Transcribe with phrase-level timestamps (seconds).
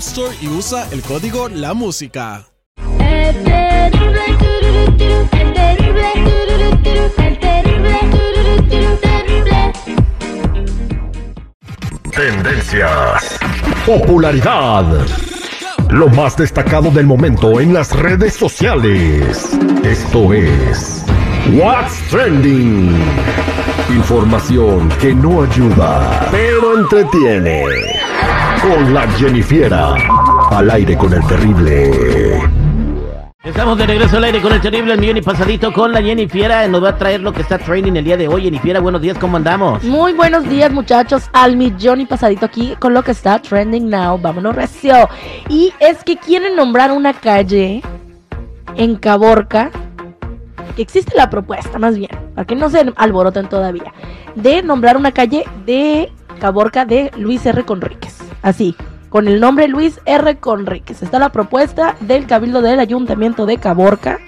[0.00, 2.46] Store y usa el código La Música.
[12.16, 13.38] Tendencias.
[13.84, 15.06] Popularidad.
[15.90, 19.50] Lo más destacado del momento en las redes sociales.
[19.84, 21.04] Esto es
[21.52, 22.96] What's Trending.
[23.90, 27.64] Información que no ayuda, pero entretiene.
[28.62, 29.94] Con la Jennifiera.
[30.50, 32.42] Al aire con el terrible.
[33.42, 36.28] Estamos de regreso al aire con el terrible el millón y pasadito con la Jenny
[36.28, 36.68] Fiera.
[36.68, 38.42] Nos va a traer lo que está training el día de hoy.
[38.42, 39.82] Jenny Fiera, buenos días, ¿cómo andamos?
[39.84, 41.30] Muy buenos días, muchachos.
[41.32, 44.18] Al millón y pasadito aquí con lo que está trending now.
[44.18, 45.08] Vámonos recio.
[45.48, 47.82] Y es que quieren nombrar una calle
[48.76, 49.70] en Caborca.
[50.76, 53.92] Que existe la propuesta, más bien, para que no se alboroten todavía,
[54.36, 57.64] de nombrar una calle de Caborca de Luis R.
[57.64, 58.18] Conríquez.
[58.42, 58.74] Así,
[59.10, 60.36] con el nombre Luis R.
[60.38, 61.02] Conríquez.
[61.02, 64.18] Está la propuesta del Cabildo del Ayuntamiento de Caborca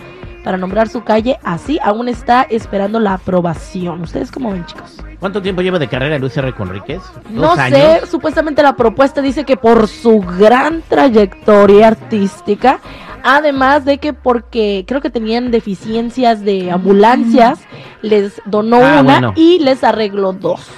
[0.44, 1.78] para nombrar su calle así.
[1.82, 4.02] Aún está esperando la aprobación.
[4.02, 4.98] ¿Ustedes cómo ven, chicos?
[5.18, 6.52] ¿Cuánto tiempo lleva de carrera Luis R.
[6.52, 7.00] Conríquez?
[7.30, 12.80] No ¿Dos sé, supuestamente la propuesta dice que por su gran trayectoria artística,
[13.22, 17.60] además de que porque creo que tenían deficiencias de ambulancias,
[18.02, 19.32] les donó Ah, una bueno.
[19.36, 20.68] y les arregló dos.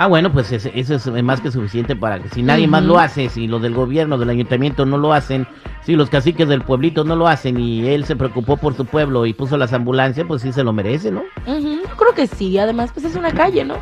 [0.00, 3.28] Ah, bueno, pues eso es más que suficiente para que si nadie más lo hace,
[3.28, 5.44] si los del gobierno, del ayuntamiento no lo hacen,
[5.82, 9.26] si los caciques del pueblito no lo hacen y él se preocupó por su pueblo
[9.26, 11.24] y puso las ambulancias, pues sí se lo merece, ¿no?
[11.46, 13.74] Ujú, yo creo que sí, además pues es una calle, ¿no?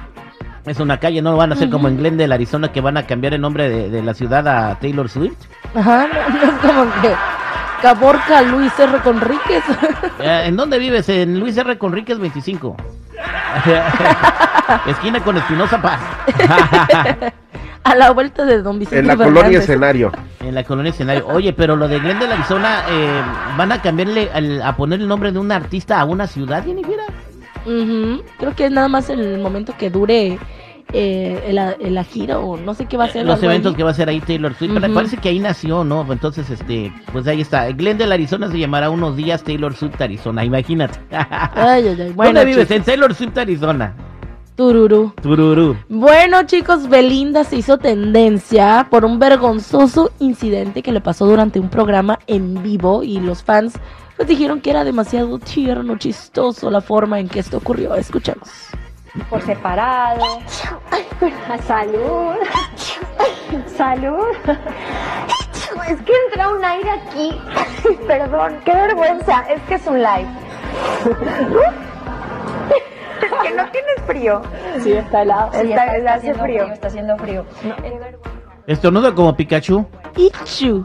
[0.65, 3.07] Es una calle, no lo van a hacer como en Glendale, Arizona, que van a
[3.07, 5.37] cambiar el nombre de, de la ciudad a Taylor Swift.
[5.75, 7.15] Ajá, no, no es como que
[7.83, 8.99] Caborca Luis R.
[9.01, 9.65] Conríquez.
[10.19, 11.11] Eh, ¿En dónde vives?
[11.11, 11.77] En Luis R.
[11.77, 12.75] Conríquez 25.
[14.87, 16.01] Esquina con Espinosa Paz.
[17.85, 19.35] a la vuelta de Don Vicente En la Fernández.
[19.43, 20.13] colonia escenario.
[20.41, 21.27] En la colonia escenario.
[21.29, 23.23] Oye, pero lo de Glendale, Arizona, eh,
[23.57, 26.97] ¿van a cambiarle, al- a poner el nombre de un artista a una ciudad, Jennifer?
[27.65, 30.39] Ujú, Creo que es nada más el momento que dure
[30.93, 33.27] eh, la, la gira o no sé qué va a ser.
[33.27, 33.77] Los eventos ahí.
[33.77, 34.73] que va a hacer ahí Taylor Swift.
[34.75, 34.95] Pero Ujú.
[34.95, 36.07] Parece que ahí nació, ¿no?
[36.13, 37.67] Entonces, este, pues ahí está.
[37.73, 40.45] Glendale, Arizona se llamará unos días Taylor Swift, Arizona.
[40.45, 40.99] Imagínate.
[41.11, 42.13] Ay, ay, ay.
[42.15, 42.69] Bueno, ¿Dónde vives?
[42.69, 43.95] chicos, En Taylor Swift, Arizona.
[44.57, 45.13] Tururú.
[45.23, 45.77] Tururú.
[45.89, 51.69] Bueno, chicos, Belinda se hizo tendencia por un vergonzoso incidente que le pasó durante un
[51.69, 53.75] programa en vivo y los fans
[54.17, 57.95] pues dijeron que era demasiado tierno, chistoso la forma en que esto ocurrió.
[57.95, 58.49] Escuchemos.
[59.29, 60.25] por separado.
[61.67, 62.37] Salud.
[63.77, 64.35] Salud.
[65.89, 67.31] Es que entra un aire aquí.
[68.07, 69.43] Perdón, qué vergüenza.
[69.51, 70.29] Es que es un live.
[74.07, 74.43] Frío.
[74.83, 75.51] Sí, está helado.
[75.53, 76.63] Sí, Está- está, está hace haciendo frío.
[76.63, 76.75] frío.
[76.75, 77.45] Está haciendo frío.
[78.67, 79.87] Estornudo como Pikachu.
[80.17, 80.85] Ichu.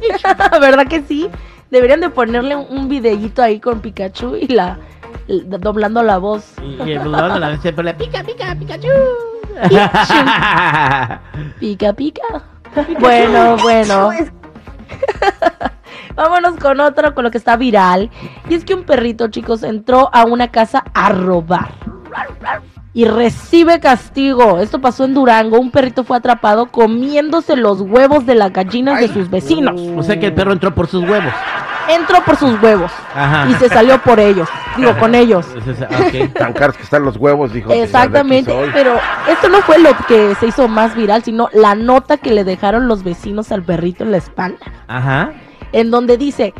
[0.60, 1.30] ¿Verdad que sí?
[1.70, 4.78] Deberían de ponerle un- videíto ahí con Pikachu y la,
[5.26, 6.54] la- doblando la voz.
[6.62, 8.88] Y, y el la vez siempre le pica, pica, Pikachu.
[11.60, 12.22] Pica, pica.
[13.00, 14.10] Bueno, bueno.
[16.14, 18.10] Vámonos con otro, con lo que está viral.
[18.48, 21.70] Y es que un perrito, chicos, entró a una casa a robar.
[22.94, 24.58] Y recibe castigo.
[24.60, 25.58] Esto pasó en Durango.
[25.60, 29.80] Un perrito fue atrapado comiéndose los huevos de las gallinas de sus vecinos.
[29.96, 31.32] O sea que el perro entró por sus huevos.
[31.88, 32.90] Entró por sus huevos.
[33.14, 33.48] Ajá.
[33.48, 34.48] Y se salió por ellos.
[34.76, 35.46] Digo, con ellos.
[35.52, 36.32] Pues es- ok.
[36.38, 37.72] Tan caros que están los huevos, dijo.
[37.72, 38.94] Exactamente, pero
[39.28, 42.88] esto no fue lo que se hizo más viral, sino la nota que le dejaron
[42.88, 45.32] los vecinos al perrito en la espalda, Ajá.
[45.72, 46.52] en donde dice,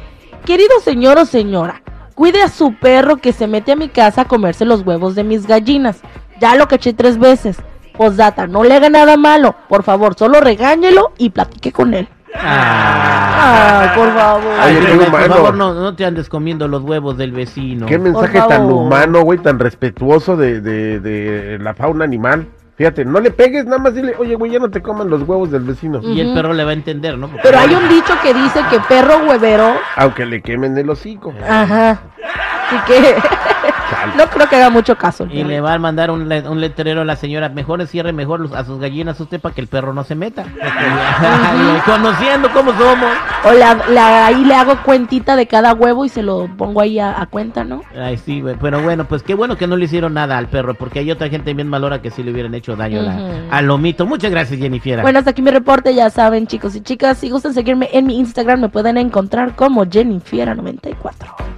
[0.46, 1.82] querido señor o señora,
[2.19, 5.23] cuide a su perro que se mete a mi casa a comerse los huevos de
[5.23, 6.00] mis gallinas.
[6.41, 7.62] Ya lo caché tres veces.
[7.97, 12.09] Postdata, no le haga nada malo, por favor, solo regáñelo y platique con él.
[12.35, 13.82] Ah.
[13.82, 14.53] Ay, por favor.
[14.59, 14.76] Ay,
[15.11, 17.87] por favor, no, no te andes comiendo los huevos del vecino.
[17.87, 22.49] Qué mensaje tan humano, güey, tan respetuoso de, de, de la fauna animal.
[22.78, 25.50] Fíjate, no le pegues, nada más dile, oye, güey, ya no te coman los huevos
[25.50, 26.00] del vecino.
[26.00, 27.26] Y el perro le va a entender, ¿no?
[27.26, 31.34] Porque- Pero hay un dicho que dice que perro huevero, Aunque le quemen el hocico.
[31.46, 31.98] ajá.
[32.70, 33.16] Así que
[34.16, 35.26] no creo que haga mucho caso.
[35.30, 38.48] Y le va a mandar un, le- un letrero a la señora, mejor cierre mejor
[38.54, 40.44] a sus gallinas usted para que el perro no se meta.
[41.86, 43.10] Conociendo cómo somos.
[43.44, 46.99] O la, la- ahí le hago cuentita de cada huevo y se lo pongo ahí
[46.99, 47.82] a, a cuenta, ¿no?
[47.96, 50.75] Ay, sí, güey, pero bueno, pues qué bueno que no le hicieron nada al perro,
[50.75, 53.32] porque hay otra gente bien malora que sí le hubieran hecho daño a la- Ujú.
[53.50, 54.06] al lomito.
[54.06, 55.00] Muchas gracias, Jennifer.
[55.02, 58.19] Bueno, hasta aquí mi reporte, ya saben, chicos y chicas, si gustan seguirme en mi
[58.19, 61.57] Instagram, me pueden encontrar como Jennifiera94.